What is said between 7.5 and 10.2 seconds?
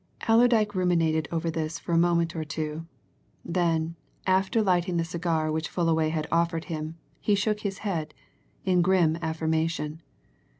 his head in grim affirmation.